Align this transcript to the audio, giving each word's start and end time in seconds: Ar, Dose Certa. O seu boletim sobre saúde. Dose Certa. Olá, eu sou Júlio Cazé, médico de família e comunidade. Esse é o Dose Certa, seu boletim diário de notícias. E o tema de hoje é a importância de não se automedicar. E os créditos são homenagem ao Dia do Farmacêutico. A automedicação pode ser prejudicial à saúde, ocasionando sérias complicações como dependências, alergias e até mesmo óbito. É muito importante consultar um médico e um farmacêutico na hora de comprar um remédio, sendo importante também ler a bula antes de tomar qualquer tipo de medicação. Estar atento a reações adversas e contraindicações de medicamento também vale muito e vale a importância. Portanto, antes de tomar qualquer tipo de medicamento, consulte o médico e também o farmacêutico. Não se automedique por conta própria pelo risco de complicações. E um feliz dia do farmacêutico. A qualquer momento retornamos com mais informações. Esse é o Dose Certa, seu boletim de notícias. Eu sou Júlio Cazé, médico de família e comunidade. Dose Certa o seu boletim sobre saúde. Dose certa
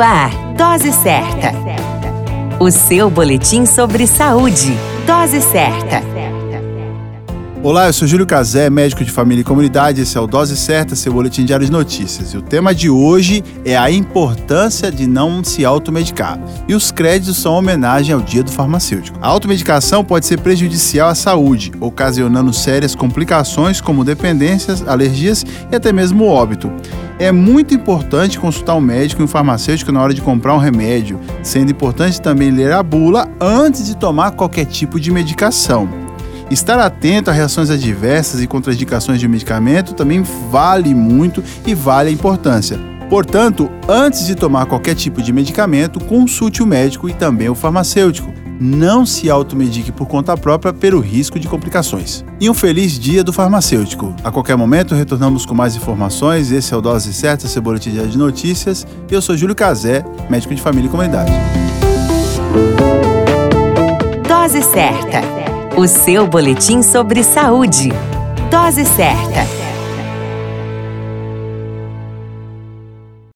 Ar, 0.00 0.30
Dose 0.56 0.92
Certa. 0.92 1.52
O 2.58 2.70
seu 2.70 3.10
boletim 3.10 3.66
sobre 3.66 4.06
saúde. 4.06 4.74
Dose 5.06 5.42
Certa. 5.42 6.02
Olá, 7.62 7.88
eu 7.88 7.92
sou 7.92 8.08
Júlio 8.08 8.26
Cazé, 8.26 8.70
médico 8.70 9.04
de 9.04 9.10
família 9.10 9.42
e 9.42 9.44
comunidade. 9.44 10.00
Esse 10.00 10.16
é 10.16 10.20
o 10.20 10.26
Dose 10.26 10.56
Certa, 10.56 10.96
seu 10.96 11.12
boletim 11.12 11.44
diário 11.44 11.66
de 11.66 11.70
notícias. 11.70 12.32
E 12.32 12.38
o 12.38 12.40
tema 12.40 12.74
de 12.74 12.88
hoje 12.88 13.44
é 13.62 13.76
a 13.76 13.90
importância 13.90 14.90
de 14.90 15.06
não 15.06 15.44
se 15.44 15.66
automedicar. 15.66 16.40
E 16.66 16.74
os 16.74 16.90
créditos 16.90 17.36
são 17.36 17.52
homenagem 17.52 18.14
ao 18.14 18.22
Dia 18.22 18.42
do 18.42 18.50
Farmacêutico. 18.50 19.18
A 19.20 19.28
automedicação 19.28 20.02
pode 20.02 20.24
ser 20.24 20.40
prejudicial 20.40 21.10
à 21.10 21.14
saúde, 21.14 21.72
ocasionando 21.78 22.54
sérias 22.54 22.94
complicações 22.94 23.78
como 23.78 24.02
dependências, 24.02 24.82
alergias 24.88 25.44
e 25.70 25.76
até 25.76 25.92
mesmo 25.92 26.24
óbito. 26.24 26.72
É 27.20 27.30
muito 27.30 27.74
importante 27.74 28.40
consultar 28.40 28.74
um 28.74 28.80
médico 28.80 29.20
e 29.20 29.24
um 29.26 29.28
farmacêutico 29.28 29.92
na 29.92 30.00
hora 30.00 30.14
de 30.14 30.22
comprar 30.22 30.54
um 30.54 30.58
remédio, 30.58 31.20
sendo 31.42 31.70
importante 31.70 32.18
também 32.18 32.50
ler 32.50 32.72
a 32.72 32.82
bula 32.82 33.28
antes 33.38 33.84
de 33.84 33.94
tomar 33.94 34.30
qualquer 34.30 34.64
tipo 34.64 34.98
de 34.98 35.10
medicação. 35.10 35.86
Estar 36.50 36.78
atento 36.78 37.28
a 37.28 37.32
reações 37.34 37.68
adversas 37.68 38.40
e 38.40 38.46
contraindicações 38.46 39.20
de 39.20 39.28
medicamento 39.28 39.92
também 39.92 40.22
vale 40.50 40.94
muito 40.94 41.44
e 41.66 41.74
vale 41.74 42.08
a 42.08 42.12
importância. 42.12 42.80
Portanto, 43.10 43.70
antes 43.86 44.24
de 44.24 44.34
tomar 44.34 44.64
qualquer 44.64 44.94
tipo 44.94 45.20
de 45.20 45.30
medicamento, 45.30 46.00
consulte 46.00 46.62
o 46.62 46.66
médico 46.66 47.06
e 47.06 47.12
também 47.12 47.50
o 47.50 47.54
farmacêutico. 47.54 48.39
Não 48.60 49.06
se 49.06 49.30
automedique 49.30 49.90
por 49.90 50.06
conta 50.06 50.36
própria 50.36 50.70
pelo 50.70 51.00
risco 51.00 51.40
de 51.40 51.48
complicações. 51.48 52.22
E 52.38 52.50
um 52.50 52.54
feliz 52.54 52.98
dia 52.98 53.24
do 53.24 53.32
farmacêutico. 53.32 54.14
A 54.22 54.30
qualquer 54.30 54.56
momento 54.56 54.94
retornamos 54.94 55.46
com 55.46 55.54
mais 55.54 55.74
informações. 55.74 56.52
Esse 56.52 56.74
é 56.74 56.76
o 56.76 56.82
Dose 56.82 57.12
Certa, 57.14 57.48
seu 57.48 57.62
boletim 57.62 57.90
de 57.90 58.18
notícias. 58.18 58.86
Eu 59.10 59.22
sou 59.22 59.34
Júlio 59.34 59.54
Cazé, 59.54 60.04
médico 60.28 60.54
de 60.54 60.60
família 60.60 60.88
e 60.88 60.90
comunidade. 60.90 61.32
Dose 64.28 64.62
Certa 64.62 65.40
o 65.80 65.86
seu 65.86 66.26
boletim 66.26 66.82
sobre 66.82 67.22
saúde. 67.22 67.90
Dose 68.50 68.84
certa 68.84 69.59